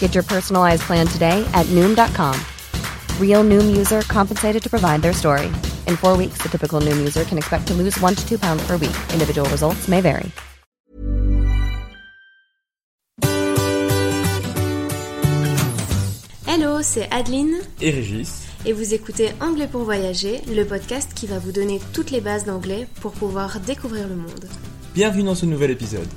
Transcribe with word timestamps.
Get 0.00 0.14
your 0.14 0.24
personalized 0.24 0.82
plan 0.82 1.06
today 1.06 1.48
at 1.54 1.66
Noom.com. 1.66 2.34
Real 3.18 3.44
Noom 3.44 3.76
user 3.76 4.02
compensated 4.02 4.62
to 4.62 4.68
provide 4.68 5.00
their 5.00 5.14
story. 5.14 5.46
In 5.86 5.96
four 5.96 6.16
weeks, 6.18 6.42
the 6.42 6.48
typical 6.48 6.80
Noom 6.80 6.98
user 6.98 7.24
can 7.24 7.38
expect 7.38 7.66
to 7.68 7.74
lose 7.74 7.98
one 8.00 8.14
to 8.14 8.28
two 8.28 8.38
pounds 8.38 8.62
per 8.66 8.76
week. 8.76 8.96
Individual 9.14 9.48
results 9.48 9.88
may 9.88 10.02
vary. 10.02 10.30
Hello, 16.46 16.82
c'est 16.82 17.08
Adeline 17.10 17.60
et 17.80 17.90
Régis. 17.90 18.50
et 18.66 18.72
vous 18.72 18.94
écoutez 18.94 19.30
Anglais 19.40 19.68
pour 19.70 19.82
voyager, 19.84 20.40
le 20.48 20.64
podcast 20.64 21.12
qui 21.14 21.26
va 21.26 21.38
vous 21.38 21.52
donner 21.52 21.80
toutes 21.92 22.10
les 22.10 22.20
bases 22.20 22.44
d'anglais 22.44 22.86
pour 23.00 23.12
pouvoir 23.12 23.60
découvrir 23.60 24.08
le 24.08 24.16
monde. 24.16 24.46
Bienvenue 24.94 25.22
dans 25.22 25.34
ce 25.34 25.46
nouvel 25.46 25.70
épisode. 25.70 26.08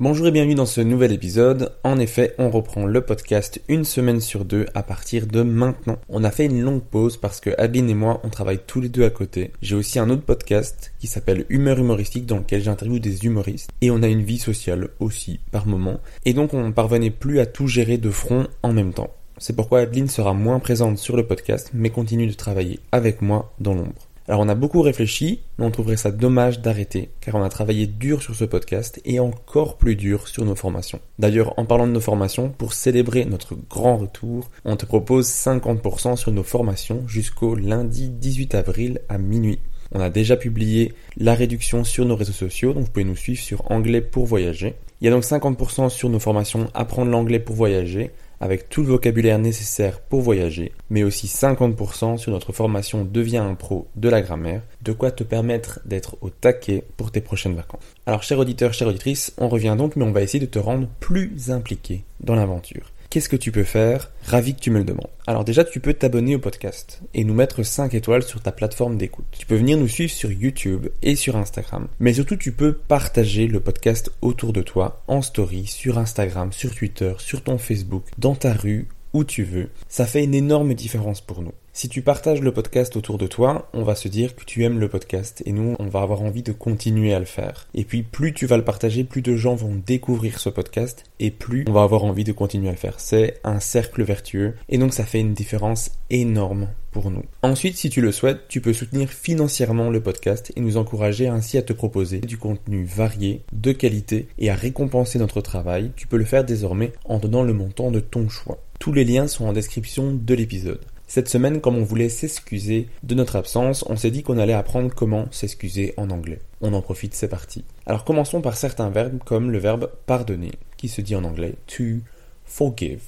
Bonjour 0.00 0.28
et 0.28 0.30
bienvenue 0.30 0.54
dans 0.54 0.64
ce 0.64 0.80
nouvel 0.80 1.10
épisode. 1.10 1.72
En 1.82 1.98
effet, 1.98 2.32
on 2.38 2.50
reprend 2.50 2.86
le 2.86 3.00
podcast 3.00 3.60
une 3.66 3.82
semaine 3.82 4.20
sur 4.20 4.44
deux 4.44 4.64
à 4.72 4.84
partir 4.84 5.26
de 5.26 5.42
maintenant. 5.42 5.98
On 6.08 6.22
a 6.22 6.30
fait 6.30 6.44
une 6.46 6.60
longue 6.60 6.84
pause 6.84 7.16
parce 7.16 7.40
que 7.40 7.50
Adeline 7.58 7.90
et 7.90 7.94
moi, 7.94 8.20
on 8.22 8.28
travaille 8.28 8.60
tous 8.64 8.80
les 8.80 8.88
deux 8.88 9.04
à 9.04 9.10
côté. 9.10 9.50
J'ai 9.60 9.74
aussi 9.74 9.98
un 9.98 10.08
autre 10.08 10.22
podcast 10.22 10.92
qui 11.00 11.08
s'appelle 11.08 11.46
Humeur 11.48 11.80
humoristique 11.80 12.26
dans 12.26 12.38
lequel 12.38 12.62
j'interviewe 12.62 13.00
des 13.00 13.24
humoristes. 13.24 13.70
Et 13.80 13.90
on 13.90 14.04
a 14.04 14.06
une 14.06 14.22
vie 14.22 14.38
sociale 14.38 14.90
aussi, 15.00 15.40
par 15.50 15.66
moment. 15.66 15.98
Et 16.24 16.32
donc 16.32 16.54
on 16.54 16.68
ne 16.68 16.72
parvenait 16.72 17.10
plus 17.10 17.40
à 17.40 17.46
tout 17.46 17.66
gérer 17.66 17.98
de 17.98 18.10
front 18.10 18.46
en 18.62 18.72
même 18.72 18.92
temps. 18.92 19.12
C'est 19.38 19.56
pourquoi 19.56 19.80
Adeline 19.80 20.06
sera 20.06 20.32
moins 20.32 20.60
présente 20.60 20.98
sur 20.98 21.16
le 21.16 21.26
podcast, 21.26 21.70
mais 21.74 21.90
continue 21.90 22.28
de 22.28 22.34
travailler 22.34 22.78
avec 22.92 23.20
moi 23.20 23.52
dans 23.58 23.74
l'ombre. 23.74 24.07
Alors 24.28 24.42
on 24.42 24.48
a 24.50 24.54
beaucoup 24.54 24.82
réfléchi, 24.82 25.40
mais 25.58 25.64
on 25.64 25.70
trouverait 25.70 25.96
ça 25.96 26.10
dommage 26.10 26.60
d'arrêter, 26.60 27.08
car 27.22 27.36
on 27.36 27.42
a 27.42 27.48
travaillé 27.48 27.86
dur 27.86 28.20
sur 28.20 28.34
ce 28.34 28.44
podcast 28.44 29.00
et 29.06 29.20
encore 29.20 29.78
plus 29.78 29.96
dur 29.96 30.28
sur 30.28 30.44
nos 30.44 30.54
formations. 30.54 31.00
D'ailleurs, 31.18 31.58
en 31.58 31.64
parlant 31.64 31.86
de 31.86 31.92
nos 31.92 32.00
formations, 32.00 32.50
pour 32.50 32.74
célébrer 32.74 33.24
notre 33.24 33.54
grand 33.54 33.96
retour, 33.96 34.50
on 34.66 34.76
te 34.76 34.84
propose 34.84 35.26
50% 35.28 36.16
sur 36.16 36.30
nos 36.30 36.42
formations 36.42 37.08
jusqu'au 37.08 37.54
lundi 37.54 38.10
18 38.10 38.54
avril 38.54 39.00
à 39.08 39.16
minuit. 39.16 39.60
On 39.92 40.00
a 40.00 40.10
déjà 40.10 40.36
publié 40.36 40.92
la 41.16 41.34
réduction 41.34 41.82
sur 41.82 42.04
nos 42.04 42.14
réseaux 42.14 42.32
sociaux, 42.32 42.74
donc 42.74 42.84
vous 42.84 42.90
pouvez 42.90 43.04
nous 43.04 43.16
suivre 43.16 43.40
sur 43.40 43.70
Anglais 43.70 44.02
pour 44.02 44.26
voyager. 44.26 44.74
Il 45.00 45.06
y 45.06 45.08
a 45.08 45.10
donc 45.10 45.22
50% 45.22 45.88
sur 45.88 46.10
nos 46.10 46.18
formations 46.18 46.68
Apprendre 46.74 47.10
l'anglais 47.10 47.38
pour 47.38 47.56
voyager, 47.56 48.10
avec 48.40 48.68
tout 48.68 48.82
le 48.82 48.88
vocabulaire 48.88 49.38
nécessaire 49.38 50.00
pour 50.00 50.20
voyager, 50.20 50.72
mais 50.90 51.02
aussi 51.02 51.26
50% 51.26 52.18
sur 52.18 52.32
notre 52.32 52.52
formation 52.52 53.04
Deviens 53.04 53.48
un 53.48 53.54
pro 53.54 53.88
de 53.96 54.08
la 54.08 54.22
grammaire, 54.22 54.62
de 54.82 54.92
quoi 54.92 55.10
te 55.10 55.24
permettre 55.24 55.80
d'être 55.84 56.16
au 56.20 56.30
taquet 56.30 56.84
pour 56.96 57.10
tes 57.10 57.20
prochaines 57.20 57.54
vacances. 57.54 57.94
Alors 58.06 58.22
cher 58.22 58.38
auditeur, 58.38 58.72
chère 58.74 58.88
auditrice, 58.88 59.32
on 59.38 59.48
revient 59.48 59.74
donc, 59.76 59.96
mais 59.96 60.04
on 60.04 60.12
va 60.12 60.22
essayer 60.22 60.44
de 60.44 60.50
te 60.50 60.58
rendre 60.58 60.88
plus 61.00 61.50
impliqué 61.50 62.04
dans 62.20 62.34
l'aventure. 62.34 62.92
Qu'est-ce 63.10 63.30
que 63.30 63.36
tu 63.36 63.52
peux 63.52 63.64
faire? 63.64 64.10
Ravi 64.24 64.54
que 64.54 64.60
tu 64.60 64.70
me 64.70 64.76
le 64.76 64.84
demandes. 64.84 65.08
Alors 65.26 65.42
déjà, 65.42 65.64
tu 65.64 65.80
peux 65.80 65.94
t'abonner 65.94 66.34
au 66.34 66.38
podcast 66.38 67.00
et 67.14 67.24
nous 67.24 67.32
mettre 67.32 67.62
5 67.62 67.94
étoiles 67.94 68.22
sur 68.22 68.42
ta 68.42 68.52
plateforme 68.52 68.98
d'écoute. 68.98 69.24
Tu 69.30 69.46
peux 69.46 69.56
venir 69.56 69.78
nous 69.78 69.88
suivre 69.88 70.12
sur 70.12 70.30
YouTube 70.30 70.88
et 71.00 71.16
sur 71.16 71.36
Instagram. 71.36 71.88
Mais 72.00 72.12
surtout, 72.12 72.36
tu 72.36 72.52
peux 72.52 72.74
partager 72.74 73.46
le 73.46 73.60
podcast 73.60 74.12
autour 74.20 74.52
de 74.52 74.60
toi, 74.60 75.02
en 75.08 75.22
story, 75.22 75.64
sur 75.66 75.96
Instagram, 75.96 76.52
sur 76.52 76.74
Twitter, 76.74 77.14
sur 77.16 77.42
ton 77.42 77.56
Facebook, 77.56 78.04
dans 78.18 78.34
ta 78.34 78.52
rue, 78.52 78.88
où 79.14 79.24
tu 79.24 79.42
veux. 79.42 79.70
Ça 79.88 80.04
fait 80.04 80.24
une 80.24 80.34
énorme 80.34 80.74
différence 80.74 81.22
pour 81.22 81.40
nous. 81.40 81.54
Si 81.78 81.88
tu 81.88 82.02
partages 82.02 82.40
le 82.40 82.50
podcast 82.50 82.96
autour 82.96 83.18
de 83.18 83.28
toi, 83.28 83.70
on 83.72 83.84
va 83.84 83.94
se 83.94 84.08
dire 84.08 84.34
que 84.34 84.44
tu 84.44 84.64
aimes 84.64 84.80
le 84.80 84.88
podcast 84.88 85.44
et 85.46 85.52
nous, 85.52 85.76
on 85.78 85.86
va 85.86 86.00
avoir 86.00 86.22
envie 86.22 86.42
de 86.42 86.50
continuer 86.50 87.14
à 87.14 87.20
le 87.20 87.24
faire. 87.24 87.68
Et 87.72 87.84
puis, 87.84 88.02
plus 88.02 88.34
tu 88.34 88.46
vas 88.46 88.56
le 88.56 88.64
partager, 88.64 89.04
plus 89.04 89.22
de 89.22 89.36
gens 89.36 89.54
vont 89.54 89.80
découvrir 89.86 90.40
ce 90.40 90.48
podcast 90.48 91.04
et 91.20 91.30
plus 91.30 91.66
on 91.68 91.72
va 91.72 91.84
avoir 91.84 92.02
envie 92.02 92.24
de 92.24 92.32
continuer 92.32 92.66
à 92.66 92.72
le 92.72 92.78
faire. 92.78 92.98
C'est 92.98 93.38
un 93.44 93.60
cercle 93.60 94.02
vertueux 94.02 94.56
et 94.68 94.76
donc 94.76 94.92
ça 94.92 95.04
fait 95.04 95.20
une 95.20 95.34
différence 95.34 95.92
énorme 96.10 96.66
pour 96.90 97.12
nous. 97.12 97.22
Ensuite, 97.42 97.76
si 97.76 97.90
tu 97.90 98.00
le 98.00 98.10
souhaites, 98.10 98.48
tu 98.48 98.60
peux 98.60 98.72
soutenir 98.72 99.08
financièrement 99.08 99.88
le 99.88 100.00
podcast 100.00 100.52
et 100.56 100.60
nous 100.60 100.78
encourager 100.78 101.28
ainsi 101.28 101.58
à 101.58 101.62
te 101.62 101.72
proposer 101.72 102.18
du 102.18 102.38
contenu 102.38 102.82
varié, 102.82 103.44
de 103.52 103.70
qualité 103.70 104.26
et 104.40 104.50
à 104.50 104.56
récompenser 104.56 105.20
notre 105.20 105.42
travail. 105.42 105.92
Tu 105.94 106.08
peux 106.08 106.16
le 106.16 106.24
faire 106.24 106.42
désormais 106.42 106.92
en 107.04 107.20
donnant 107.20 107.44
le 107.44 107.52
montant 107.52 107.92
de 107.92 108.00
ton 108.00 108.28
choix. 108.28 108.58
Tous 108.80 108.92
les 108.92 109.04
liens 109.04 109.28
sont 109.28 109.46
en 109.46 109.52
description 109.52 110.12
de 110.12 110.34
l'épisode. 110.34 110.80
Cette 111.08 111.28
semaine, 111.28 111.60
comme 111.60 111.76
on 111.76 111.82
voulait 111.82 112.08
s'excuser 112.08 112.88
de 113.02 113.16
notre 113.16 113.34
absence, 113.34 113.84
on 113.88 113.96
s'est 113.96 114.12
dit 114.12 114.22
qu'on 114.22 114.38
allait 114.38 114.52
apprendre 114.52 114.94
comment 114.94 115.26
s'excuser 115.32 115.94
en 115.96 116.10
anglais. 116.10 116.40
On 116.60 116.72
en 116.72 116.82
profite, 116.82 117.14
c'est 117.14 117.28
parti. 117.28 117.64
Alors 117.86 118.04
commençons 118.04 118.40
par 118.40 118.56
certains 118.56 118.90
verbes 118.90 119.18
comme 119.24 119.50
le 119.50 119.58
verbe 119.58 119.90
pardonner, 120.06 120.52
qui 120.76 120.88
se 120.88 121.00
dit 121.00 121.16
en 121.16 121.24
anglais 121.24 121.56
to 121.66 122.02
forgive. 122.44 123.02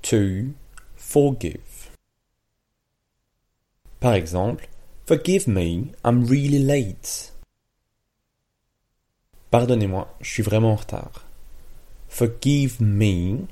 To 0.00 0.16
forgive. 0.96 1.90
Par 4.00 4.14
exemple, 4.14 4.68
Forgive 5.04 5.48
me, 5.48 5.90
I'm 6.04 6.24
really 6.24 6.60
late. 6.60 7.32
Pardonnez-moi, 9.50 10.06
je 10.20 10.30
suis 10.30 10.42
vraiment 10.44 10.72
en 10.72 10.76
retard. 10.76 11.26
Forgive 12.08 12.80
me, 12.80 13.48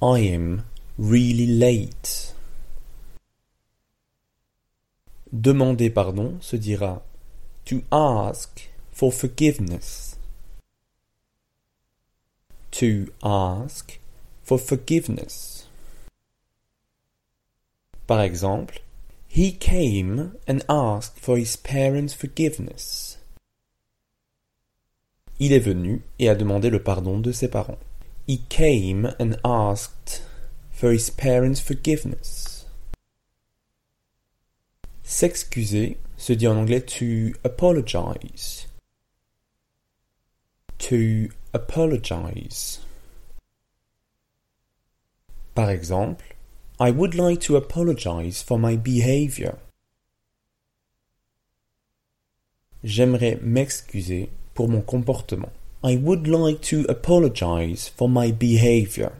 I 0.00 0.34
am 0.34 0.62
really 0.98 1.46
late. 1.46 2.34
Demander 5.30 5.90
pardon 5.90 6.40
se 6.40 6.58
dira 6.58 7.02
to 7.64 7.82
ask 7.92 8.68
for 8.92 9.12
forgiveness. 9.12 10.16
To 12.70 13.12
ask 13.22 13.98
for 14.42 14.58
forgiveness. 14.58 15.66
Par 18.06 18.20
exemple, 18.20 18.78
he 19.28 19.52
came 19.52 20.32
and 20.46 20.62
asked 20.68 21.18
for 21.18 21.36
his 21.36 21.56
parents' 21.56 22.14
forgiveness. 22.14 23.18
Il 25.38 25.52
est 25.52 25.64
venu 25.64 26.02
et 26.18 26.28
a 26.30 26.34
demandé 26.34 26.70
le 26.70 26.82
pardon 26.82 27.20
de 27.20 27.32
ses 27.32 27.48
parents. 27.48 27.78
He 28.26 28.38
came 28.48 29.12
and 29.18 29.36
asked 29.44 30.22
for 30.76 30.92
his 30.92 31.08
parents' 31.08 31.58
forgiveness. 31.58 32.66
S'excuser 35.02 35.96
se 36.18 36.34
dit 36.34 36.46
en 36.46 36.58
anglais 36.58 36.82
to 36.82 37.32
apologize. 37.42 38.66
To 40.78 41.30
apologize. 41.54 42.80
Par 45.54 45.70
exemple, 45.70 46.26
I 46.78 46.90
would 46.90 47.14
like 47.14 47.40
to 47.46 47.56
apologize 47.56 48.42
for 48.42 48.58
my 48.58 48.76
behavior. 48.76 49.58
J'aimerais 52.84 53.40
m'excuser 53.40 54.28
pour 54.54 54.68
mon 54.68 54.82
comportement. 54.82 55.52
I 55.82 55.96
would 55.96 56.28
like 56.28 56.60
to 56.68 56.84
apologize 56.90 57.88
for 57.88 58.10
my 58.10 58.30
behavior. 58.30 59.12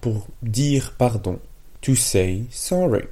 Pour 0.00 0.28
dire 0.42 0.94
pardon. 0.96 1.40
To 1.80 1.94
say 1.94 2.44
sorry. 2.50 3.04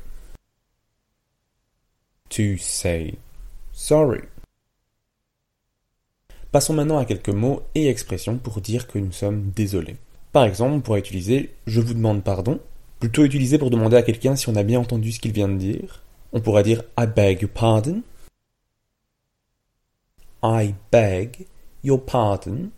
To 2.31 2.56
say 2.59 3.15
sorry. 3.73 4.23
Passons 6.53 6.75
maintenant 6.75 6.99
à 6.99 7.05
quelques 7.05 7.29
mots 7.29 7.62
et 7.75 7.88
expressions 7.88 8.38
pour 8.38 8.61
dire 8.61 8.87
que 8.87 8.99
nous 8.99 9.12
sommes 9.12 9.50
désolés. 9.50 9.97
Par 10.33 10.44
exemple, 10.44 10.73
on 10.73 10.81
pourrait 10.81 11.00
utiliser 11.00 11.55
je 11.67 11.81
vous 11.81 11.94
demande 11.94 12.23
pardon, 12.23 12.61
plutôt 13.00 13.25
utilisé 13.25 13.59
pour 13.59 13.71
demander 13.71 13.97
à 13.97 14.03
quelqu'un 14.03 14.37
si 14.37 14.49
on 14.49 14.56
a 14.56 14.62
bien 14.62 14.81
entendu 14.81 15.12
ce 15.12 15.21
qu'il 15.21 15.33
vient 15.33 15.49
de 15.49 15.56
dire. 15.56 16.03
On 16.33 16.41
pourra 16.41 16.62
dire 16.62 16.83
I 16.99 17.06
beg 17.06 17.43
your 17.43 17.50
pardon. 17.50 18.03
I 20.43 20.75
beg 20.93 21.47
your 21.83 22.05
pardon. 22.05 22.71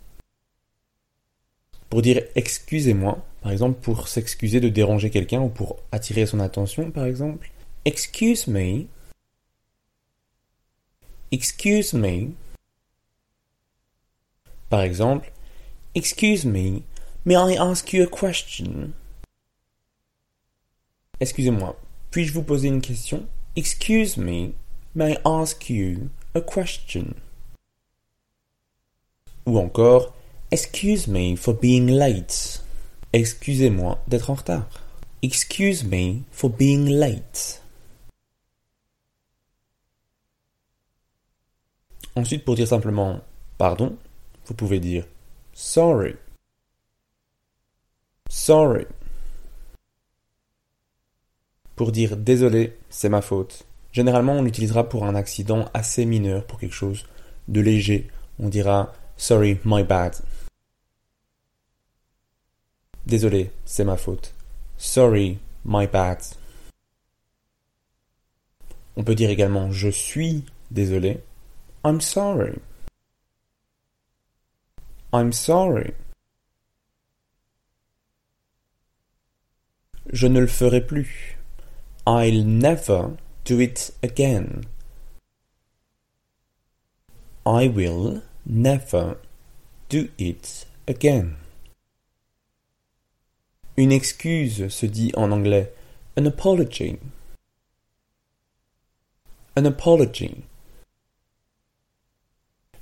Pour 1.89 2.01
dire 2.01 2.23
excusez-moi, 2.35 3.25
par 3.41 3.51
exemple 3.51 3.79
pour 3.81 4.07
s'excuser 4.07 4.59
de 4.59 4.69
déranger 4.69 5.09
quelqu'un 5.09 5.41
ou 5.41 5.49
pour 5.49 5.77
attirer 5.91 6.25
son 6.25 6.39
attention, 6.39 6.91
par 6.91 7.05
exemple. 7.05 7.49
Excuse 7.85 8.47
me. 8.47 8.85
Excuse 11.31 11.93
me. 11.93 12.29
Par 14.69 14.81
exemple, 14.81 15.31
Excuse 15.95 16.45
me, 16.45 16.83
may 17.25 17.35
I 17.35 17.57
ask 17.57 17.91
you 17.93 18.03
a 18.03 18.07
question? 18.07 18.93
Excusez-moi, 21.19 21.75
puis-je 22.11 22.31
vous 22.31 22.43
poser 22.43 22.67
une 22.67 22.79
question? 22.79 23.25
Excuse 23.55 24.15
me, 24.15 24.53
may 24.93 25.13
I 25.13 25.17
ask 25.25 25.67
you 25.67 26.09
a 26.35 26.41
question? 26.41 27.15
Ou 29.47 29.57
encore, 29.57 30.13
Excuse 30.51 31.07
me 31.07 31.35
for 31.35 31.53
being 31.53 31.87
late. 31.87 32.63
Excusez-moi 33.11 33.99
d'être 34.07 34.29
en 34.29 34.35
retard. 34.35 34.67
Excuse 35.21 35.83
me 35.83 36.21
for 36.31 36.49
being 36.49 36.87
late. 36.89 37.61
Ensuite, 42.15 42.45
pour 42.45 42.55
dire 42.55 42.67
simplement 42.67 43.21
pardon, 43.57 43.97
vous 44.45 44.53
pouvez 44.53 44.79
dire 44.79 45.05
sorry. 45.53 46.15
Sorry. 48.29 48.85
Pour 51.75 51.91
dire 51.91 52.15
désolé, 52.15 52.77
c'est 52.89 53.09
ma 53.09 53.21
faute. 53.21 53.65
Généralement, 53.91 54.33
on 54.33 54.43
l'utilisera 54.43 54.87
pour 54.87 55.05
un 55.05 55.15
accident 55.15 55.65
assez 55.73 56.05
mineur, 56.05 56.45
pour 56.45 56.59
quelque 56.59 56.75
chose 56.75 57.05
de 57.47 57.61
léger. 57.61 58.07
On 58.37 58.49
dira 58.49 58.93
sorry, 59.17 59.57
my 59.65 59.83
bad. 59.83 60.15
Désolé, 63.09 63.49
c'est 63.65 63.83
ma 63.83 63.97
faute. 63.97 64.35
Sorry, 64.77 65.39
my 65.65 65.87
bad. 65.87 66.19
On 68.95 69.03
peut 69.03 69.15
dire 69.15 69.31
également 69.31 69.71
je 69.71 69.89
suis 69.89 70.45
désolé. 70.69 71.23
I'm 71.83 72.01
sorry. 72.01 72.59
I'm 75.11 75.33
sorry. 75.33 75.95
Je 80.13 80.27
ne 80.27 80.41
le 80.41 80.47
ferai 80.47 80.85
plus. 80.85 81.39
I'll 82.05 82.45
never 82.45 83.17
do 83.43 83.59
it 83.59 83.91
again. 84.03 84.61
I 87.43 87.67
will 87.69 88.21
never 88.45 89.17
do 89.89 90.09
it 90.19 90.67
again. 90.87 91.37
Une 93.79 93.93
excuse 93.93 94.67
se 94.67 94.85
dit 94.85 95.13
en 95.15 95.31
anglais 95.31 95.71
an 96.17 96.25
apology. 96.25 96.97
An 99.55 99.63
apology. 99.63 100.43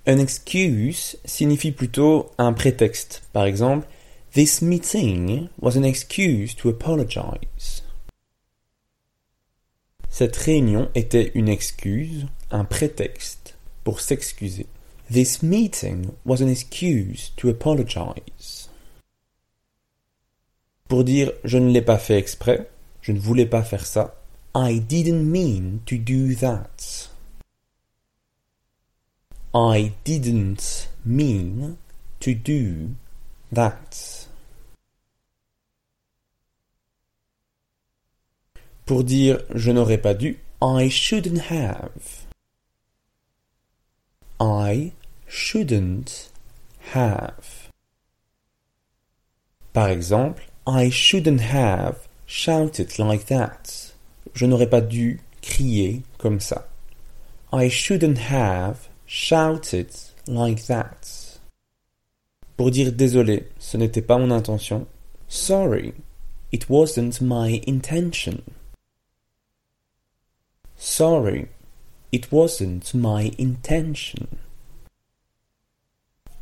An 0.08 0.18
excuse 0.18 1.20
signifie 1.24 1.72
plutôt 1.72 2.32
un 2.40 2.52
prétexte. 2.52 3.22
Par 3.32 3.46
exemple, 3.46 3.88
This 4.34 4.64
meeting 4.64 5.50
was 5.62 5.78
an 5.78 5.84
excuse 5.84 6.56
to 6.56 6.68
apologize. 6.68 7.84
Cette 10.10 10.36
réunion 10.36 10.90
était 10.96 11.32
une 11.36 11.48
excuse, 11.48 12.26
un 12.50 12.66
prétexte 12.66 13.56
pour 13.84 14.02
s'excuser. 14.02 14.66
This 15.12 15.44
meeting 15.44 16.08
was 16.26 16.42
an 16.42 16.48
excuse 16.48 17.34
to 17.36 17.50
apologize. 17.50 18.67
Pour 20.88 21.04
dire 21.04 21.32
je 21.44 21.58
ne 21.58 21.70
l'ai 21.70 21.82
pas 21.82 21.98
fait 21.98 22.18
exprès, 22.18 22.70
je 23.02 23.12
ne 23.12 23.20
voulais 23.20 23.46
pas 23.46 23.64
faire 23.64 23.86
ça. 23.86 24.16
I 24.56 24.80
didn't 24.80 25.24
mean 25.24 25.80
to 25.86 25.98
do 25.98 26.34
that. 26.36 27.10
I 29.54 29.92
didn't 30.06 30.88
mean 31.06 31.78
to 32.20 32.34
do 32.34 32.96
that. 33.54 34.28
Pour 38.86 39.04
dire 39.04 39.42
je 39.54 39.72
n'aurais 39.72 39.98
pas 39.98 40.14
dû, 40.14 40.40
I 40.62 40.90
shouldn't 40.90 41.52
have. 41.52 42.26
I 44.40 44.94
shouldn't 45.28 46.32
have. 46.94 47.70
Par 49.74 49.90
exemple, 49.90 50.48
I 50.68 50.90
shouldn't 50.90 51.40
have 51.40 52.10
shouted 52.26 53.00
like 53.00 53.28
that. 53.28 53.94
Je 54.34 54.46
n'aurais 54.46 54.70
pas 54.70 54.82
dû 54.82 55.22
crier 55.42 56.04
comme 56.18 56.42
ça. 56.42 56.68
I 57.54 57.70
shouldn't 57.70 58.18
have 58.30 58.90
shouted 59.06 59.88
like 60.28 60.66
that. 60.66 61.40
Pour 62.58 62.70
dire 62.70 62.92
désolé, 62.92 63.48
ce 63.60 63.78
n'était 63.78 64.02
pas 64.02 64.18
mon 64.18 64.30
intention. 64.30 64.88
Sorry, 65.30 65.94
it 66.52 66.70
wasn't 66.70 67.22
my 67.22 67.62
intention. 67.66 68.42
Sorry, 70.76 71.48
it 72.12 72.30
wasn't 72.30 72.94
my 72.94 73.32
intention. 73.40 74.28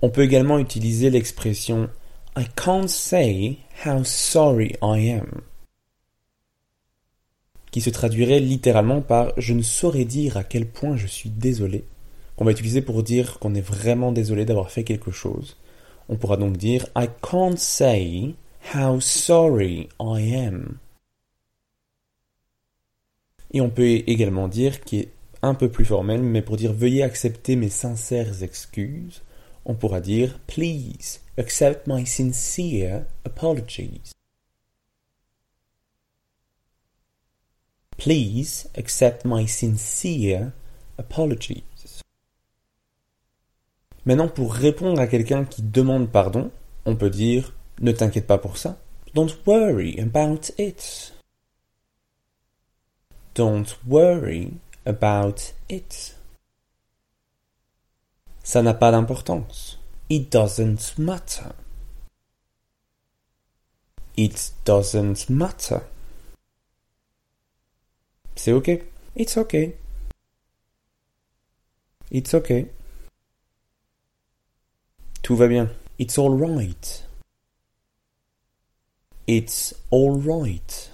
On 0.01 0.09
peut 0.09 0.23
également 0.23 0.57
utiliser 0.57 1.11
l'expression 1.11 1.91
I 2.37 2.43
can't 2.53 2.89
say 2.89 3.59
how 3.85 4.03
sorry 4.03 4.75
I 4.81 5.09
am, 5.09 5.41
qui 7.71 7.79
se 7.79 7.89
traduirait 7.89 8.41
littéralement 8.41 9.01
par 9.01 9.31
je 9.37 9.53
ne 9.53 9.61
saurais 9.61 10.03
dire 10.03 10.35
à 10.35 10.43
quel 10.43 10.67
point 10.67 10.97
je 10.97 11.07
suis 11.07 11.29
désolé 11.29 11.85
qu'on 12.35 12.43
va 12.43 12.51
utiliser 12.51 12.81
pour 12.81 13.03
dire 13.03 13.39
qu'on 13.39 13.55
est 13.55 13.61
vraiment 13.61 14.11
désolé 14.11 14.43
d'avoir 14.43 14.69
fait 14.69 14.83
quelque 14.83 15.11
chose. 15.11 15.55
On 16.09 16.17
pourra 16.17 16.35
donc 16.35 16.57
dire 16.57 16.87
I 16.97 17.07
can't 17.21 17.57
say 17.57 18.35
how 18.73 18.99
sorry 18.99 19.87
I 20.01 20.35
am. 20.35 20.77
Et 23.51 23.61
on 23.61 23.69
peut 23.69 23.87
également 24.07 24.49
dire, 24.49 24.81
qui 24.81 24.99
est 24.99 25.11
un 25.41 25.53
peu 25.53 25.69
plus 25.69 25.85
formel, 25.85 26.21
mais 26.21 26.41
pour 26.41 26.57
dire 26.57 26.73
veuillez 26.73 27.03
accepter 27.03 27.55
mes 27.55 27.69
sincères 27.69 28.43
excuses, 28.43 29.21
on 29.63 29.75
pourra 29.75 30.01
dire 30.01 30.37
please 30.47 31.21
accept 31.37 31.87
my 31.87 32.05
sincere 32.05 33.05
apologies. 33.25 34.13
Please 37.97 38.67
accept 38.77 39.25
my 39.25 39.47
sincere 39.47 40.51
apologies. 40.97 41.63
Maintenant, 44.05 44.27
pour 44.27 44.53
répondre 44.53 45.01
à 45.01 45.07
quelqu'un 45.07 45.45
qui 45.45 45.63
demande 45.63 46.11
pardon, 46.11 46.51
on 46.85 46.95
peut 46.95 47.09
dire 47.09 47.53
Ne 47.81 47.91
t'inquiète 47.91 48.27
pas 48.27 48.37
pour 48.37 48.57
ça. 48.57 48.77
Don't 49.13 49.31
worry 49.45 49.99
about 49.99 50.51
it. 50.57 51.13
Don't 53.33 53.65
worry 53.87 54.51
about 54.85 55.53
it. 55.69 56.15
Ça 58.43 58.61
n'a 58.61 58.73
pas 58.73 58.91
d'importance. 58.91 59.79
It 60.09 60.29
doesn't 60.29 60.97
matter. 60.97 61.55
It 64.15 64.53
doesn't 64.63 65.29
matter. 65.29 65.81
C'est 68.35 68.51
ok. 68.51 68.81
It's 69.15 69.37
ok. 69.37 69.55
It's 72.11 72.33
ok. 72.33 72.67
Tout 75.21 75.35
va 75.35 75.47
bien. 75.47 75.69
It's 75.97 76.17
all 76.19 76.37
right. 76.37 77.03
It's 79.27 79.73
alright. 79.91 80.91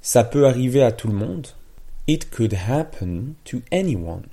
Ça 0.00 0.22
peut 0.22 0.46
arriver 0.46 0.84
à 0.84 0.92
tout 0.92 1.08
le 1.08 1.14
monde. 1.14 1.48
It 2.06 2.30
could 2.30 2.52
happen 2.52 3.34
to 3.44 3.62
anyone. 3.72 4.28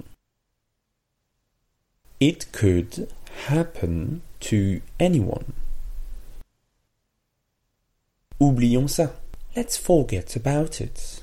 It 2.29 2.53
could 2.53 3.09
happen 3.47 4.21
to 4.39 4.79
anyone. 4.97 5.51
Oublions 8.39 8.95
ça. 8.95 9.11
Let's 9.57 9.75
forget 9.75 10.33
about 10.37 10.79
it. 10.79 11.21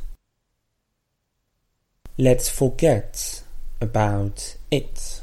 Let's 2.18 2.50
forget 2.50 3.42
about 3.80 4.56
it. 4.70 5.22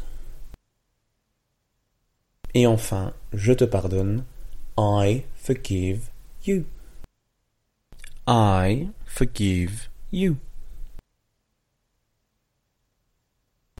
Et 2.55 2.65
enfin, 2.65 3.13
je 3.31 3.53
te 3.53 3.65
pardonne. 3.65 4.25
I 4.79 5.25
forgive 5.35 6.09
you. 6.43 6.65
I 8.25 8.89
forgive 9.05 9.89
you. 10.09 10.37